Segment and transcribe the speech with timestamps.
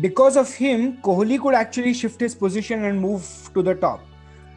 [0.00, 4.00] because of him, Kohli could actually shift his position and move to the top.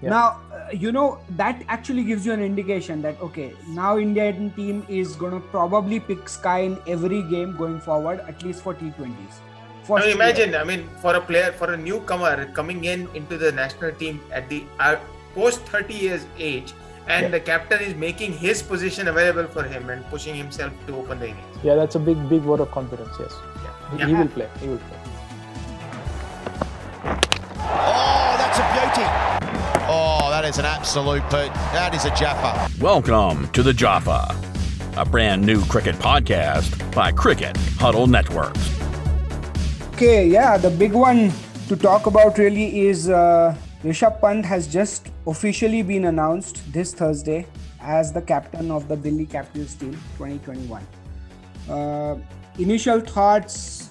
[0.01, 0.09] Yeah.
[0.09, 4.85] Now, uh, you know that actually gives you an indication that okay, now Indian team
[4.89, 9.39] is gonna probably pick Sky in every game going forward, at least for T20s.
[9.83, 13.37] For I mean, imagine, I mean, for a player, for a newcomer coming in into
[13.37, 14.97] the national team at the uh,
[15.35, 16.73] post 30 years age,
[17.07, 17.29] and yeah.
[17.29, 21.29] the captain is making his position available for him and pushing himself to open the
[21.29, 21.57] innings.
[21.63, 23.15] Yeah, that's a big, big vote of confidence.
[23.19, 23.33] Yes,
[23.63, 23.91] yeah.
[23.91, 24.07] He, yeah.
[24.07, 24.49] he will play.
[24.59, 25.12] He will play.
[28.95, 29.85] That's.
[29.89, 31.53] Oh, that is an absolute put.
[31.73, 32.69] That is a Jaffa.
[32.81, 34.35] Welcome to the Jaffa,
[34.97, 38.71] a brand new cricket podcast by Cricket Huddle Networks.
[39.93, 41.31] Okay, yeah, the big one
[41.67, 47.45] to talk about really is uh, Rishabh Pant has just officially been announced this Thursday
[47.81, 50.87] as the captain of the Delhi Capitals team 2021.
[51.69, 52.15] Uh,
[52.57, 53.89] initial thoughts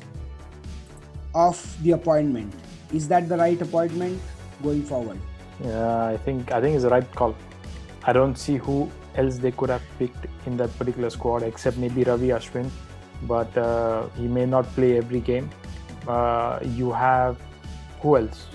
[1.34, 2.52] of the appointment.
[2.92, 4.20] Is that the right appointment
[4.62, 5.18] going forward?
[5.64, 7.34] Yeah, I think I think it's the right call.
[8.04, 12.04] I don't see who else they could have picked in that particular squad except maybe
[12.04, 12.70] Ravi Ashwin,
[13.22, 15.50] but uh, he may not play every game
[16.08, 17.36] uh, you have
[18.00, 18.46] who else?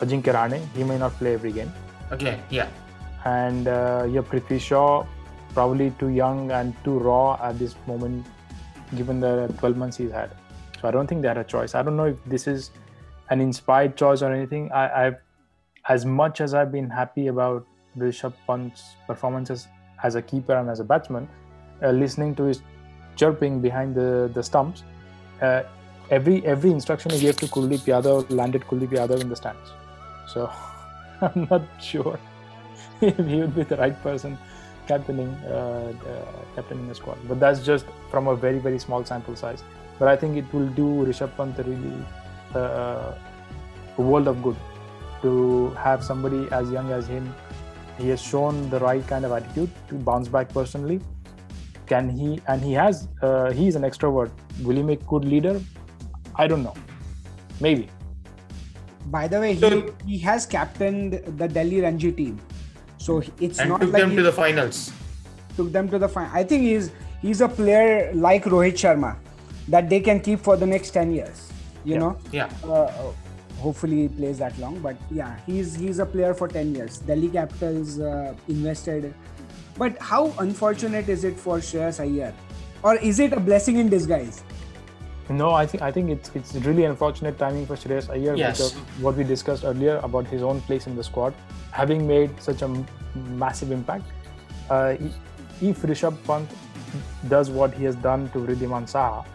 [0.00, 0.60] Ajinkya Rahane.
[0.74, 1.72] He may not play every game.
[2.12, 2.68] Okay, yeah.
[3.24, 5.04] And uh, you have Prithvi Shaw,
[5.52, 8.26] probably too young and too raw at this moment,
[8.96, 10.30] given the 12 months he's had.
[10.80, 11.74] So I don't think they had a choice.
[11.74, 12.70] I don't know if this is
[13.30, 14.70] an inspired choice or anything.
[14.72, 15.16] I, I've,
[15.88, 19.68] as much as I've been happy about Rishabh Pant's performances
[20.02, 21.28] as a keeper and as a batsman,
[21.82, 22.62] uh, listening to his
[23.16, 24.84] chirping behind the the stumps,
[25.42, 25.62] uh,
[26.10, 29.72] every every instruction he gave to Kuldeep Yadav landed Kuldeep Yadav in the stands.
[30.26, 30.50] So
[31.22, 32.18] I'm not sure
[33.00, 34.38] if he would be the right person
[34.86, 37.18] captaining uh, uh, captaining the squad.
[37.26, 39.62] But that's just from a very very small sample size.
[39.98, 42.04] But I think it will do Rishabh Pant a really
[42.54, 43.14] uh,
[43.98, 44.56] a world of good
[45.22, 47.34] to have somebody as young as him.
[47.98, 51.00] He has shown the right kind of attitude to bounce back personally.
[51.86, 52.40] Can he?
[52.46, 53.08] And he has.
[53.22, 54.30] Uh, is an extrovert.
[54.62, 55.60] Will he make good leader?
[56.36, 56.74] I don't know.
[57.60, 57.88] Maybe.
[59.06, 62.38] By the way, so, he, he has captained the Delhi Ranji team,
[62.98, 64.92] so it's and not took like them to the finals.
[65.56, 66.30] Took them to the final.
[66.32, 69.16] I think he's he's a player like Rohit Sharma
[69.68, 71.50] that they can keep for the next ten years.
[71.84, 71.98] You yeah.
[71.98, 72.18] know.
[72.32, 72.50] Yeah.
[72.62, 73.12] Uh,
[73.58, 76.98] hopefully he plays that long, but yeah, he's he's a player for ten years.
[76.98, 79.14] Delhi Capitals uh, invested,
[79.76, 82.32] but how unfortunate is it for Shreyas Iyer,
[82.82, 84.42] or is it a blessing in disguise?
[85.28, 88.56] No, I think I think it's it's really unfortunate timing for Shreyas Iyer yes.
[88.56, 88.74] because
[89.06, 91.34] what we discussed earlier about his own place in the squad,
[91.70, 92.70] having made such a
[93.14, 94.04] massive impact.
[94.70, 94.96] Uh,
[95.60, 96.48] if Rishabh Pant
[97.28, 99.26] does what he has done to Wriddhiman Saha,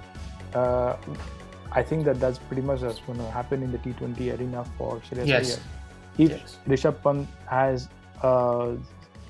[0.55, 0.95] uh,
[1.75, 4.99] I think that that's pretty much what's going to happen in the T20 arena for
[4.99, 5.57] Shreyas yes.
[5.57, 5.63] Iyer.
[6.25, 6.57] If yes.
[6.67, 7.89] Rishabh Pant has
[8.21, 8.75] a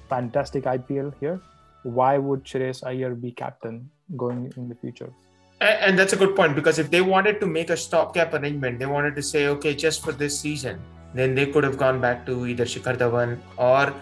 [0.09, 1.39] fantastic IPL here,
[1.83, 5.11] why would Shreyas Iyer be captain going in the future?
[5.63, 8.85] and that's a good point because if they wanted to make a stopgap arrangement, they
[8.85, 10.79] wanted to say, okay, just for this season,
[11.13, 13.93] then they could have gone back to either Shikhar Dhawan or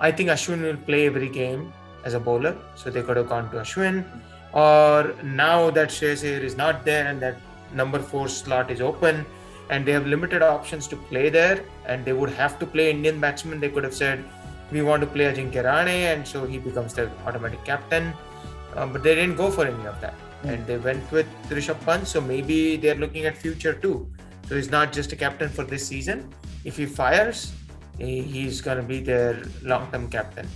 [0.00, 1.72] I think Ashwin will play every game
[2.04, 4.04] as a bowler, so they could have gone to Ashwin.
[4.52, 7.36] Or now that Shreyas is not there and that
[7.74, 9.24] number four slot is open,
[9.68, 13.20] and they have limited options to play there, and they would have to play Indian
[13.20, 14.24] batsmen, they could have said,
[14.72, 18.12] we want to play Ajinkya Rahane, and so he becomes the automatic captain.
[18.76, 20.14] Um, but they didn't go for any of that
[20.44, 22.06] and they went with Rishabh Pant.
[22.06, 24.08] So maybe they're looking at future too.
[24.48, 26.32] So he's not just a captain for this season.
[26.64, 27.52] If he fires,
[27.98, 30.48] he's going to be their long-term captain.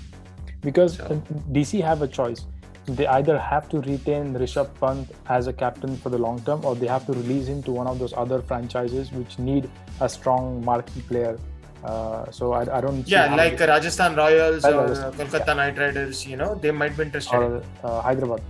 [0.62, 1.22] Because so.
[1.52, 2.46] DC have a choice.
[2.86, 6.74] They either have to retain Rishabh Pant as a captain for the long term, or
[6.74, 10.62] they have to release him to one of those other franchises which need a strong
[10.64, 11.38] marquee player.
[11.82, 13.06] Uh, so I, I don't.
[13.08, 15.54] Yeah, like Rajasthan Royals or Kolkata yeah.
[15.54, 16.26] Knight Riders.
[16.26, 17.36] You know, they might be interested.
[17.36, 18.42] Or uh, Hyderabad.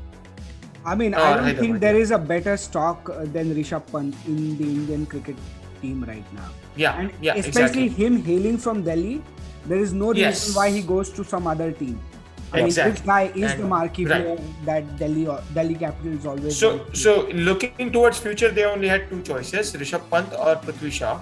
[0.84, 4.56] I mean, I don't think there is a better stock uh, than Rishabh Pant in
[4.58, 5.36] the Indian cricket
[5.80, 6.50] team right now.
[6.76, 8.04] Yeah, and yeah, especially exactly.
[8.04, 9.22] him hailing from Delhi,
[9.66, 10.56] there is no reason yes.
[10.56, 12.00] why he goes to some other team.
[12.54, 12.84] I exactly.
[12.84, 14.24] mean, this guy is and, the marquee right.
[14.24, 16.56] player that Delhi Delhi Capitals always.
[16.56, 21.20] So, so looking towards future, they only had two choices: Rishabh Pant or Prithvi Shaw.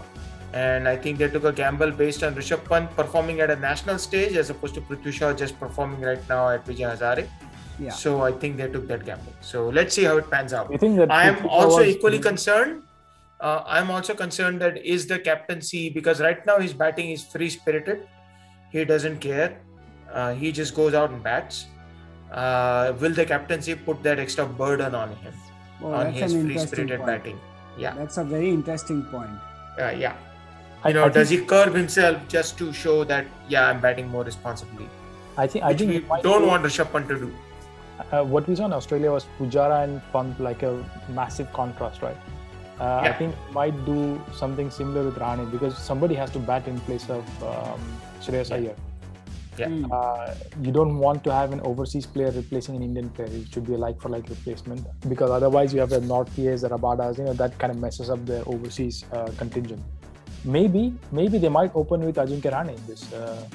[0.52, 3.98] And I think they took a gamble based on Rishabh Pant performing at a national
[3.98, 7.26] stage as opposed to Prithvi Shaw just performing right now at Vijay Hazare.
[7.78, 7.90] Yeah.
[7.90, 9.32] So I think they took that gamble.
[9.40, 10.70] So let's see how it pans out.
[10.70, 11.88] You think that I am also was...
[11.88, 12.82] equally concerned.
[13.40, 17.48] Uh, I'm also concerned that is the captaincy because right now his batting is free
[17.48, 18.06] spirited.
[18.70, 19.58] He doesn't care.
[20.12, 21.66] Uh, he just goes out and bats.
[22.30, 25.32] Uh, will the captaincy put that extra burden on him
[25.82, 27.38] oh, on his free spirited batting?
[27.78, 27.94] Yeah.
[27.94, 29.30] That's a very interesting point.
[29.78, 30.14] Uh, yeah.
[30.84, 33.80] I- You know, I does think- he curb himself just to show that yeah, I'm
[33.80, 34.88] batting more responsibly,
[35.36, 37.32] I think I think we don't be- want Rishabh Pant to do.
[38.10, 40.72] uh, what we saw in Australia was Pujara and Pant like a
[41.08, 42.16] massive contrast, right?
[42.80, 46.80] Uh, I think might do something similar with Rahane because somebody has to bat in
[46.80, 47.80] place of um,
[48.20, 48.74] Shreyas Iyer.
[49.58, 49.68] Yeah.
[49.68, 49.92] Hmm.
[49.92, 53.28] Uh, you don't want to have an overseas player replacing an Indian player.
[53.30, 56.70] It should be a like for like replacement because otherwise you have the Nortjes, the
[56.70, 59.82] Rabadas, you know that kind of messes up the overseas uh, contingent.
[60.44, 63.46] Maybe maybe they might open with Ajinkya Rahane in this uh,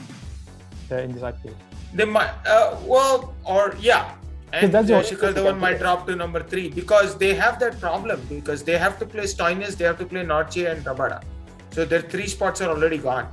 [0.92, 1.54] uh, in this IPL.
[1.94, 4.14] They might, uh, well, or yeah,
[4.54, 7.80] and that's the uh, Shikhar Dhawan might drop to number three because they have that
[7.80, 11.24] problem because they have to play Stoinis, they have to play Nortje and Rabada,
[11.72, 13.28] so their three spots are already gone.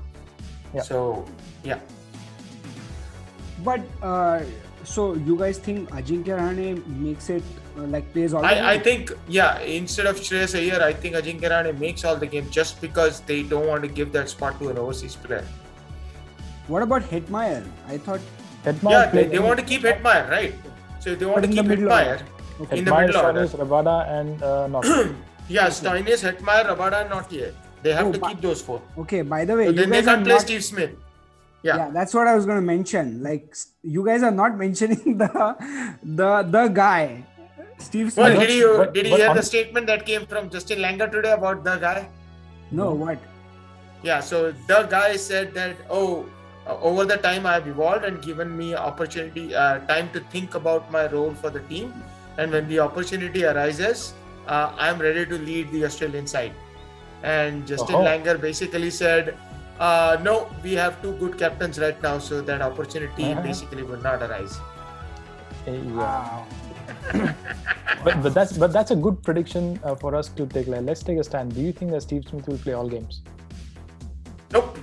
[0.74, 0.82] Yeah.
[0.82, 1.24] So
[1.62, 1.78] yeah,
[3.64, 4.42] But uh,
[4.84, 7.42] so you guys think Ajinkya Rahane makes it
[7.78, 8.44] uh, like plays all?
[8.44, 12.26] I, I think yeah, instead of Shreyas Iyer, I think Ajinkya Rahane makes all the
[12.26, 15.44] game just because they don't want to give that spot to an overseas player.
[16.68, 17.64] What about Hetmeyer?
[17.88, 18.20] I thought.
[18.64, 20.54] Hetmeyer yeah, they, they want to keep Hetmeyer, right?
[21.00, 22.20] So if they want But to keep middle Hetmeyer,
[22.60, 22.78] Okay.
[22.78, 23.46] in the Hetmeyer, middle order.
[23.46, 25.16] Stoinis, Rabada, and uh, North.
[25.48, 27.52] Yeah, Stoinis, Hetmeyer, Rabada, not yet.
[27.82, 28.80] They have Oh, to keep those four.
[28.96, 29.20] Okay.
[29.20, 30.40] By the way, So you then they guys are can't play not.
[30.40, 30.90] Steve Smith.
[31.68, 31.76] Yeah.
[31.80, 31.90] Yeah.
[31.96, 33.22] that's what I was going to mention.
[33.28, 35.30] Like you guys are not mentioning the
[36.22, 37.24] the the guy,
[37.78, 40.50] Steve Well, did you but- did you but hear on- the statement that came from
[40.56, 42.08] Justin Langer today about the guy?
[42.70, 43.18] no, what?
[44.02, 44.38] Yeah, so
[44.68, 46.26] the guy said that oh,
[46.66, 50.54] uh, over the time I have evolved and given me opportunity, uh, time to think
[50.54, 51.94] about my role for the team,
[52.36, 54.12] and when the opportunity arises,
[54.46, 56.52] uh, I am ready to lead the Australian side.
[57.22, 58.04] And Justin Oh.
[58.08, 59.34] Langer basically said,
[59.78, 63.42] uh, no, we have two good captains right now, so that opportunity Uh-huh.
[63.42, 64.58] basically would not arise.
[65.66, 65.78] Yeah.
[65.96, 66.46] Wow.
[68.04, 70.66] but, but that's but that's a good prediction uh, for us to take.
[70.66, 71.54] Like, let's take a stand.
[71.54, 73.22] Do you think that Steve Smith will play all games?
[74.52, 74.78] Nope.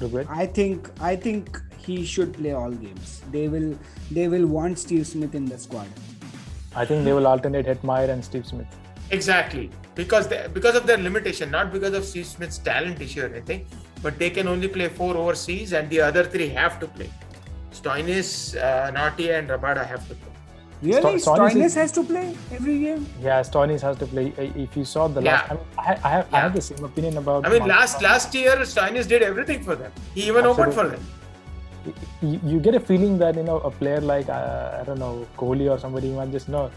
[0.00, 0.26] Rupert?
[0.30, 3.22] I think I think he should play all games.
[3.32, 3.76] They will
[4.10, 5.88] they will want Steve Smith in the squad.
[6.74, 8.66] I think they will alternate Hetmeyer and Steve Smith.
[9.10, 13.26] Exactly, because they, because of their limitation, not because of Steve Smith's talent issue or
[13.26, 13.66] anything,
[14.02, 17.10] but they can only play four overseas, and the other three have to play.
[17.72, 20.26] Stoinis, uh, Nortje, and Rabada have to play.
[20.82, 23.06] Really, Sto- Stoinis Stoinis is- has to play every game.
[23.20, 24.32] Yeah, Stoinis has to play.
[24.38, 25.50] If you saw the last, Yeah.
[25.50, 27.44] I, mean, I, I have I have the same opinion about.
[27.46, 29.92] I mean, Mark- last last year Stoinis did everything for them.
[30.14, 31.02] He even opened for them.
[32.22, 35.26] You, you get a feeling that you know a player like uh, I don't know
[35.36, 36.70] Kohli or somebody might just know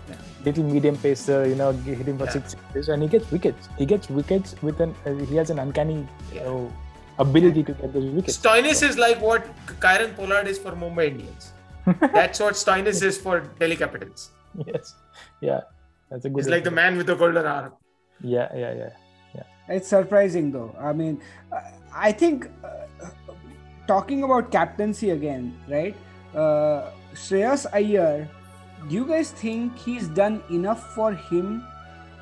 [0.45, 2.31] little medium pacer, you know, g- hit him for Yeah.
[2.31, 3.69] six sixes, and he gets wickets.
[3.77, 6.43] He gets wickets with an uh, he has an uncanny you Yeah.
[6.43, 6.71] know,
[7.19, 8.37] ability to get those wickets.
[8.37, 9.45] Stoinis is like what
[9.81, 11.51] Kieron Pollard is for Mumbai Indians.
[12.13, 14.29] That's what Stoinis is for Delhi Capitals.
[14.65, 14.95] yes,
[15.41, 15.61] yeah,
[16.09, 16.43] that's a good.
[16.43, 17.73] He's like the man with the golden arm.
[18.21, 18.89] Yeah, yeah, yeah.
[19.35, 19.43] Yeah
[19.77, 20.75] it's surprising though.
[20.79, 21.21] I mean,
[21.51, 21.59] uh,
[21.93, 23.09] I think uh,
[23.87, 25.95] talking about captaincy again, right?
[26.35, 28.27] Uh, Shreyas Iyer,
[28.87, 31.65] do you guys think he's done enough for him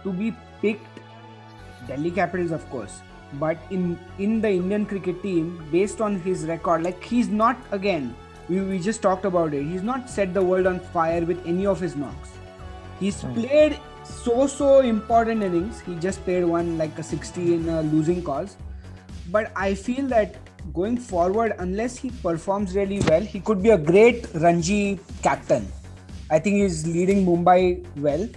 [0.04, 1.00] to be picked?
[1.88, 3.02] Delhi Capitals, of course,
[3.34, 8.14] but in in the Indian cricket team, based on his record, like he's not again.
[8.50, 9.64] We, we just talked about it.
[9.64, 12.32] He's not set the world on fire with any of his knocks.
[13.00, 15.80] He's played so so important innings.
[15.80, 18.58] He just played one like a 60 in a losing cause.
[19.30, 20.36] But I feel that
[20.74, 25.68] going forward, unless he performs really well, he could be a great Ranji captain.
[26.30, 28.28] I think he's leading Mumbai well.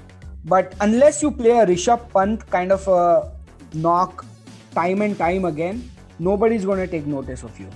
[0.45, 3.33] But unless you play a Rishabh Pant kind of a
[3.73, 4.27] knock
[4.75, 5.89] time and time again,
[6.19, 7.69] nobody's going to take notice of you.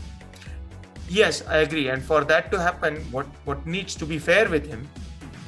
[1.08, 1.88] Yes, I agree.
[1.88, 4.86] And for that to happen, what what needs to be fair with him,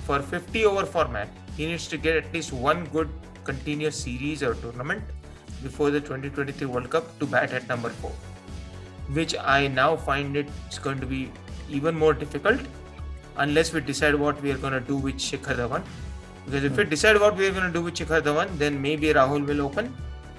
[0.06, 3.10] for 50 over format, he needs to get at least one good
[3.44, 5.02] continuous series or tournament
[5.62, 8.12] before the 2023 World Cup to bat at number four,
[9.12, 11.30] which I now find it's going to be
[11.68, 12.60] even more difficult
[13.36, 15.82] unless we decide what we are going to do with Shikhar Dhawan.
[16.44, 19.08] Because if we decide what we are going to do with Shikhar Dhawan, then maybe
[19.08, 19.94] Rahul will open,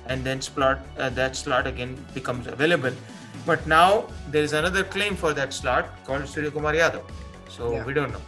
[0.07, 2.91] and then slot uh, that slot again becomes available.
[3.45, 7.03] But now there is another claim for that slot called Surya Kumar Yadav.
[7.49, 7.85] So Yeah.
[7.85, 8.21] we don't know.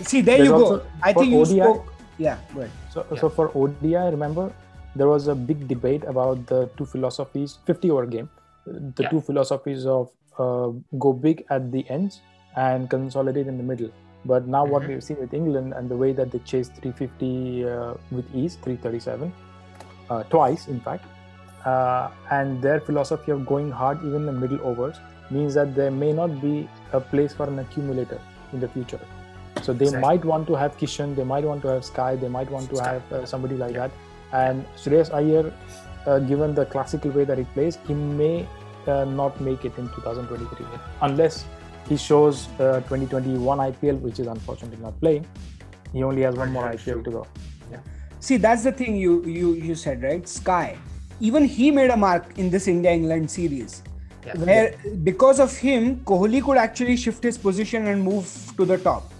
[0.00, 0.82] See, there There's you go.
[1.02, 1.92] I for think you spoke.
[2.18, 2.68] Yeah, go.
[2.92, 3.20] So, Yeah.
[3.20, 4.50] so for ODI, I remember
[4.94, 8.28] there was a big debate about the two philosophies, 50 over game,
[8.66, 9.08] the Yeah.
[9.10, 12.20] two philosophies of uh, go big at the ends
[12.56, 13.90] and consolidate in the middle.
[14.26, 14.88] But now, what Mhm.
[14.88, 19.32] we've seen with England and the way that they chased 350 uh, with ease, 337,
[20.10, 21.04] uh, twice, in fact,
[21.64, 25.90] uh, and their philosophy of going hard even in the middle overs means that there
[25.90, 28.20] may not be a place for an accumulator
[28.52, 29.00] in the future.
[29.62, 30.00] So they Exactly.
[30.08, 32.76] might want to have Kishan, they might want to have Sky, they might want to
[32.76, 32.92] Sky.
[32.92, 33.86] have uh, somebody like Yeah.
[33.88, 33.90] that
[34.32, 35.52] And Shreyas Iyer,
[36.06, 38.48] uh, given the classical way that he plays, he may
[38.86, 40.66] uh, not make it in 2023
[41.02, 41.44] unless
[41.88, 45.26] he shows uh, 2021 IPL, which is unfortunately not playing.
[45.92, 47.26] He only has one more IPL to go.
[48.20, 50.28] See, that's the thing you you you said, right?
[50.28, 50.76] Sky.
[51.20, 53.82] Even he made a mark in this India England series.
[54.26, 54.36] Yeah.
[54.38, 59.12] Where because of him, Kohli could actually shift his position and move to the top.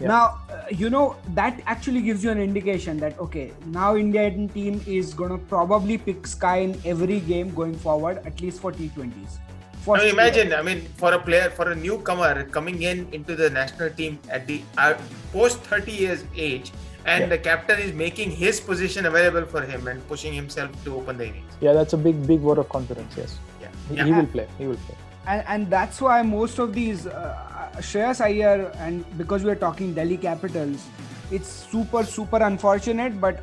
[0.00, 0.08] Yeah.
[0.08, 4.82] Now, uh, you know, that actually gives you an indication that, okay, now Indian team
[4.86, 9.38] is going to probably pick Sky in every game going forward, at least for T20s.
[9.82, 10.20] For I mean, sure.
[10.20, 14.18] imagine, I mean, for a player, for a newcomer coming in into the national team
[14.30, 14.94] at the uh,
[15.32, 16.72] post 30 years age,
[17.06, 17.28] and Yeah.
[17.28, 21.26] the captain is making his position available for him and pushing himself to open the
[21.28, 21.52] innings.
[21.60, 23.14] Yeah, that's a big, big vote of confidence.
[23.16, 23.68] Yes, Yeah.
[23.88, 24.04] he, yeah.
[24.06, 24.48] he will play.
[24.58, 24.96] He will play.
[25.26, 29.94] and, and that's why most of these uh, Shreyas Iyer and because we are talking
[29.94, 30.86] Delhi Capitals,
[31.30, 33.42] it's super super unfortunate, but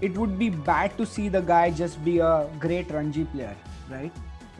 [0.00, 3.56] it would be bad to see the guy just be a great Ranji player,
[3.90, 4.12] right?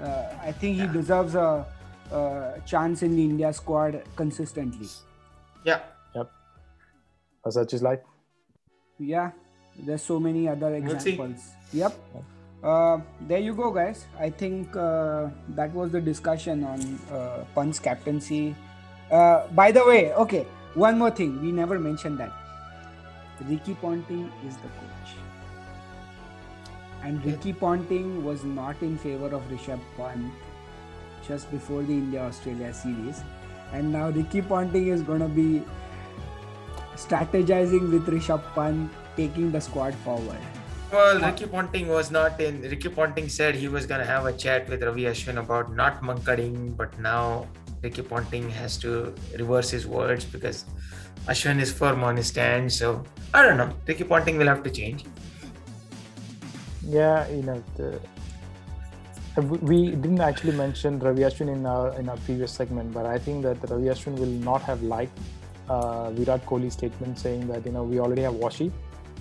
[0.02, 1.66] Uh, I think he deserves a,
[2.10, 4.88] a chance in the India squad consistently.
[5.64, 5.80] Yeah.
[6.14, 6.30] Yep.
[7.46, 8.00] As such is life.
[8.98, 9.30] Yeah,
[9.78, 11.50] there's so many other examples.
[11.72, 11.92] Yep.
[12.62, 14.06] Uh, there you go, guys.
[14.18, 16.80] I think uh, that was the discussion on
[17.12, 18.54] uh, Pant's captaincy.
[19.10, 21.40] Uh, by the way, okay, one more thing.
[21.40, 22.32] We never mentioned that.
[23.48, 25.14] Ricky Ponting is the coach.
[27.02, 30.32] And Ricky Ponting was not in favor of Rishabh Pant
[31.26, 33.22] just before the India Australia series.
[33.72, 35.62] And now Ricky Ponting is going to be
[36.96, 40.38] strategizing with Rishabh Pant, taking the squad forward.
[40.90, 42.62] Well, Ricky Ponting was not in.
[42.62, 46.00] Ricky Ponting said he was going to have a chat with Ravi Ashwin about not
[46.00, 47.46] mankading, but now
[47.82, 50.64] Ricky Ponting has to reverse his words because
[51.28, 52.72] Ashwin is firm on his stand.
[52.72, 53.04] So
[53.34, 53.70] I don't know.
[53.86, 55.04] Ricky Ponting will have to change.
[56.88, 58.00] Yeah, you know, the,
[59.36, 63.18] uh, we- didn't actually mention Ravi Ashwin in our in our previous segment, but I
[63.18, 65.18] think that Ravi Ashwin will not have liked
[65.68, 68.70] uh, Virat Kohli's statement saying that you know we already have Washi,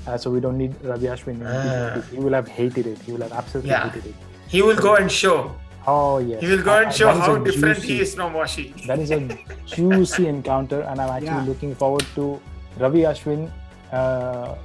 [0.08, 1.42] uh, so we don't need Ravi Ashwin.
[1.42, 1.42] in.
[1.42, 2.10] T20.
[2.12, 3.00] He will have hated it.
[3.00, 3.90] He will have absolutely Yeah.
[3.90, 4.16] hated it.
[4.48, 5.56] He will go and show.
[5.88, 6.42] Oh yes.
[6.42, 8.86] He will go and show that is how a different juicy- he is from Washi.
[8.88, 9.20] That is a
[9.66, 11.44] juicy encounter, and I'm actually Yeah.
[11.52, 12.40] looking forward to
[12.80, 13.52] Ravi Ashwin.
[13.94, 14.56] Uh, uh,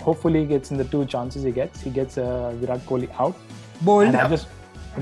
[0.00, 1.82] hopefully, he gets in the two chances he gets.
[1.82, 3.36] He gets uh, Virat Kohli out,
[3.82, 4.04] Bold.
[4.06, 4.48] and I just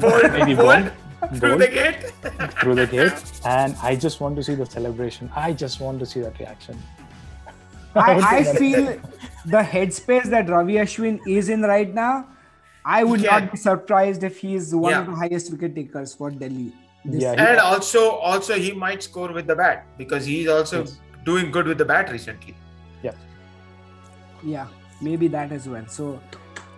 [0.00, 0.90] Bold, maybe bold,
[1.20, 2.12] bold, through the gate.
[2.60, 5.30] through the gate, and I just want to see the celebration.
[5.36, 6.76] I just want to see that reaction.
[7.94, 8.84] I, I feel
[9.46, 12.26] the headspace that Ravi Ashwin is in right now.
[12.84, 13.38] I would Yeah.
[13.38, 15.00] not be surprised if he is one Yeah.
[15.00, 16.72] of the highest wicket takers for Delhi.
[17.04, 20.80] This- Yeah, he- And also, also he might score with the bat because he's also
[20.80, 20.98] Yes.
[21.24, 22.54] doing good with the bat recently.
[23.02, 23.12] Yeah.
[24.42, 24.66] Yeah,
[25.00, 25.84] maybe that as well.
[25.86, 26.20] So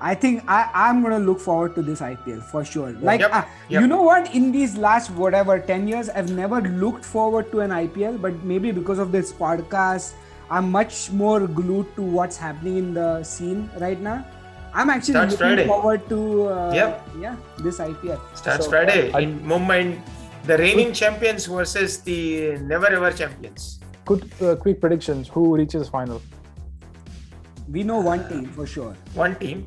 [0.00, 2.92] I think I, I'm gonna look forward to this IPL for sure.
[3.00, 3.80] Like Yep, uh, yep.
[3.82, 4.34] you know what?
[4.34, 8.72] In these last whatever 10 years, I've never looked forward to an IPL, but maybe
[8.72, 10.12] because of this podcast,
[10.50, 14.24] I'm much more glued to what's happening in the scene right now.
[14.74, 15.66] I'm actually Starts looking Friday.
[15.66, 16.18] forward to
[16.50, 16.90] uh, Yep.
[17.20, 18.20] yeah this IPL.
[18.34, 19.98] Starts So, Friday I- in Mumbai.
[20.44, 23.80] The reigning champions versus the never ever champions.
[24.04, 25.26] Good, uh, quick predictions.
[25.28, 26.20] Who reaches final?
[27.66, 28.92] We know one team for sure.
[29.14, 29.64] One team.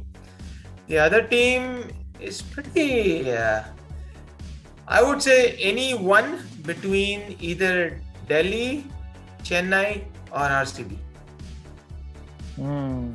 [0.86, 3.32] The other team is pretty.
[3.34, 3.64] Uh,
[4.88, 7.98] I would say any one between either
[8.30, 8.86] Delhi,
[9.42, 10.94] Chennai, or RCB.
[12.56, 13.14] Hmm.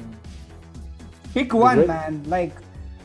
[1.34, 1.88] Pick one, Great.
[1.88, 2.22] man.
[2.26, 2.54] Like,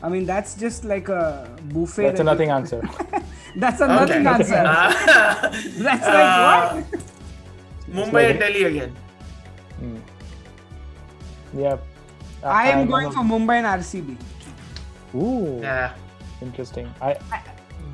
[0.02, 2.02] I mean, that's just like a buffet.
[2.08, 2.82] That's a nothing you- answer.
[3.56, 4.54] That's a nothing answer.
[4.54, 4.92] Uh,
[5.86, 7.02] That's uh, like what?
[7.96, 8.92] Mumbai like- and Delhi again.
[9.80, 9.96] Hmm.
[11.58, 11.76] Yeah.
[12.44, 14.16] I am I'm- going I'm- for Mumbai and RCB.
[15.14, 15.94] Ooh, Yeah.
[16.42, 16.86] interesting.
[17.00, 17.16] I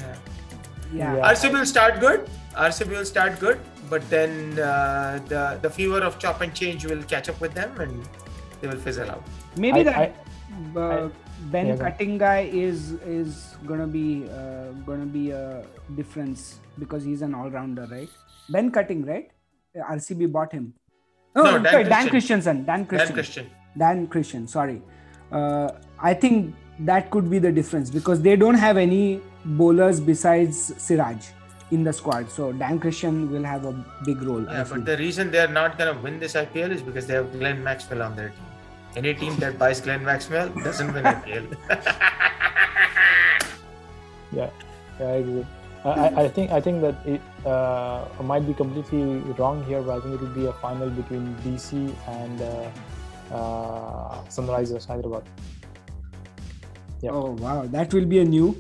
[0.01, 0.17] yeah.
[0.93, 1.17] Yeah.
[1.17, 1.33] Yeah.
[1.33, 2.29] RCB will start good.
[2.55, 7.03] RCB will start good, but then uh, the the fever of chop and change will
[7.05, 8.03] catch up with them, and
[8.61, 9.23] they will fizzle out.
[9.57, 10.15] Maybe I- that
[10.77, 11.09] uh,
[11.51, 11.85] Ben yeah, go.
[11.85, 15.65] Cutting guy is is gonna be uh, gonna be a
[15.97, 18.09] difference because he's an all rounder, right?
[18.51, 19.31] Ben Cutting, right?
[19.77, 20.73] RCB bought him.
[21.37, 22.11] Oh, No, Dan sorry, Dan Christian.
[22.11, 22.65] Christensen.
[22.65, 23.15] Dan Dan Christian.
[23.15, 23.51] Christian.
[23.77, 24.81] Dan Christian, sorry.
[25.33, 25.69] Uh,
[25.99, 31.27] I think that could be the difference because they don't have any bowlers besides Siraj
[31.73, 32.31] in the squad.
[32.31, 33.73] So Dan Christian will have a
[34.05, 34.45] big role.
[34.45, 37.33] Yeah, but the reason they are not gonna win this IPL is because they have
[37.33, 38.51] Glenn Maxwell on their team.
[38.97, 41.47] Any team that buys Glenn Maxwell doesn't win IPL.
[44.33, 44.51] yeah,
[45.01, 45.47] yeah, I agree.
[45.85, 49.99] I, I- I think I think that it uh, might be completely wrong here, but
[49.99, 55.25] I think it will be a final between DC and uh, uh, Sunrisers Hyderabad.
[57.03, 57.11] Yeah.
[57.11, 58.55] Oh wow, that will be a new.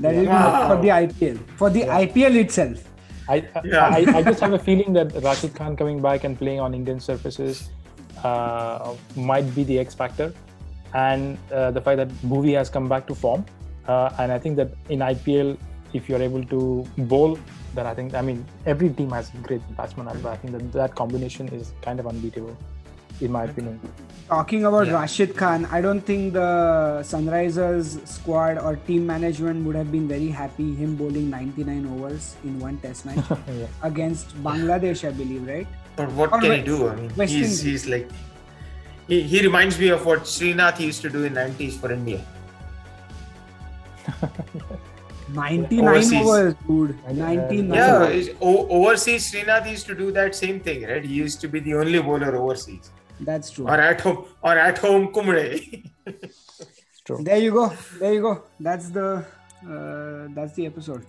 [0.00, 0.68] That will Wow.
[0.68, 1.38] be for the IPL.
[1.56, 2.84] For the IPL itself.
[3.28, 3.86] I, I- Yeah.
[3.88, 7.00] I, I just have a feeling that Rashid Khan coming back and playing on Indian
[7.00, 7.70] surfaces
[8.24, 10.32] uh, might be the X factor,
[10.94, 13.44] and uh, the fact that Bhuvi has come back to form,
[13.88, 15.56] uh, and I think that in IPL,
[15.92, 17.38] if you're able to bowl,
[17.74, 20.94] then I think I mean every team has great batsmen, but I think that that
[20.94, 22.56] combination is kind of unbeatable,
[23.20, 23.80] in my opinion.
[24.28, 24.94] Talking about Yeah.
[24.94, 26.48] Rashid Khan, I don't think the
[27.04, 32.58] Sunrisers squad or team management would have been very happy him bowling 99 overs in
[32.58, 33.66] one test match Yeah.
[33.82, 35.66] against Bangladesh, I believe, right?
[35.96, 36.88] But what Or can he do?
[36.88, 37.84] I mean, West he's Indies.
[37.84, 38.08] he's like
[39.08, 42.20] he, he reminds me of what Srinath used to do in 90s for India.
[45.28, 46.20] 99 Overseas.
[46.26, 46.98] overs, dude.
[47.06, 48.28] And, uh, 99 Yeah, overs.
[48.40, 51.04] o- overseas Srinath used to do that same thing, right?
[51.04, 52.90] He used to be the only bowler overseas.
[53.20, 53.66] That's true.
[53.66, 55.48] Or at home, or at home Kumble.
[57.04, 57.18] True.
[57.22, 57.72] There you go.
[57.98, 58.42] There you go.
[58.60, 59.24] That's the
[59.68, 61.04] uh, that's the episode.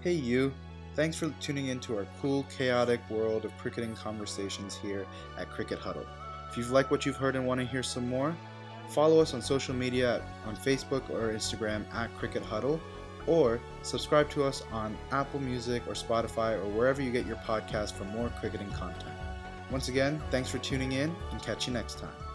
[0.00, 0.52] Hey, you.
[0.94, 5.06] Thanks for tuning in to our cool, chaotic world of cricketing conversations here
[5.38, 6.06] at Cricket Huddle.
[6.50, 8.36] If you've liked what you've heard and want to hear some more,
[8.88, 12.80] follow us on social media on Facebook or Instagram at Cricket Huddle,
[13.26, 17.92] or subscribe to us on Apple Music or Spotify or wherever you get your podcast
[17.92, 19.14] for more cricketing content.
[19.70, 22.29] Once again, thanks for tuning in and catch you next time.